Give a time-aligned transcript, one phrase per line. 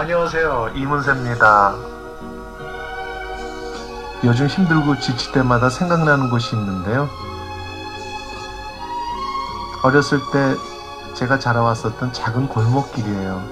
[0.00, 0.70] 안녕하세요.
[0.76, 1.74] 이문세입니다.
[4.24, 7.06] 요즘 힘들고 지칠 때마다 생각나는 곳이 있는데요.
[9.82, 10.56] 어렸을 때
[11.12, 13.42] 제가 자라왔었던 작은 골목길이에요.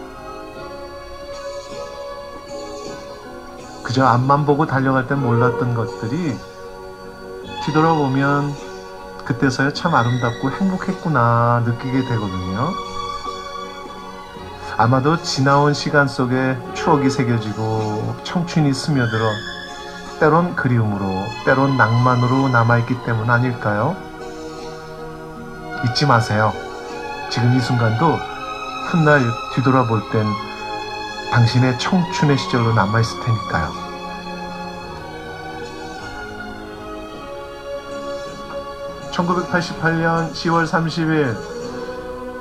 [3.82, 6.34] 그저 앞만 보고 달려갈 땐 몰랐던 것들이
[7.66, 8.54] 뒤돌아보면
[9.26, 12.87] 그때서야 참 아름답고 행복했구나 느끼게 되거든요.
[14.80, 19.28] 아마도 지나온 시간 속에 추억이 새겨지고 청춘이 스며들어
[20.20, 23.96] 때론 그리움으로 때론 낭만으로 남아있기 때문 아닐까요?
[25.84, 26.52] 잊지 마세요.
[27.28, 28.20] 지금 이 순간도
[28.86, 29.20] 훗날
[29.56, 30.24] 뒤돌아볼 땐
[31.32, 33.72] 당신의 청춘의 시절로 남아있을 테니까요.
[39.10, 41.57] (1988년 10월 30일)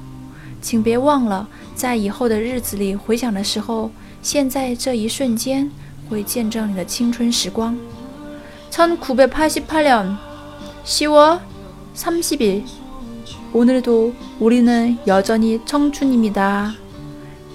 [0.60, 3.90] 请别忘了，在以后的日子里回想的时候，
[4.22, 5.70] 现在这一瞬间
[6.08, 7.76] 会见证你的青春时光。
[8.70, 10.16] 1988년
[10.84, 11.38] 10월
[11.96, 12.62] 30일
[13.52, 16.74] 오늘도 우리는 여전히 청춘입니다.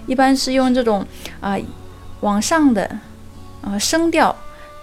[0.07, 1.05] 一般是用这种
[1.41, 1.55] 啊
[2.21, 2.89] 往上的
[3.61, 4.35] 啊声调，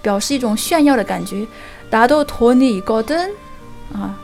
[0.03, 1.47] 表示一种炫耀的感觉。
[1.91, 3.31] 나도돈이있거든
[3.93, 4.15] 啊，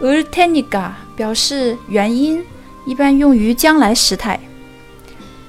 [0.00, 2.44] 을테니까表示原因，
[2.84, 4.40] 一般用于将来时态。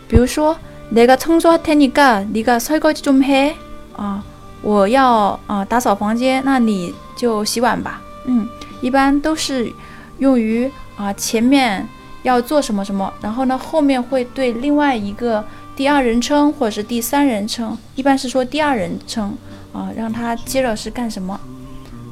[0.07, 0.57] 比如说
[0.93, 3.55] 내가청소할테니까네가설거지좀 해。
[3.95, 4.23] 啊，
[4.61, 8.01] 我要啊打扫房间，那你就洗碗吧。
[8.25, 8.47] 嗯，
[8.81, 9.71] 一般都是
[10.19, 11.87] 用于啊前面。
[12.23, 15.43] 要做什么什么，然后呢，后面会对另外一个
[15.75, 19.35] 第二人称或者是第三人称，一般是说第二人称
[19.73, 21.39] 啊，让他接着是干什么。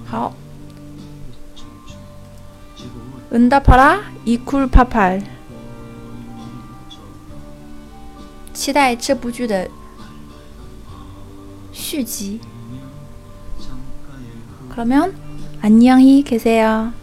[0.07, 0.33] 好，
[3.31, 5.21] 응답하라이쿨파팔
[8.53, 9.69] 期待这部剧的
[11.71, 12.39] 续集。
[14.79, 16.93] 그러면안녕히계세요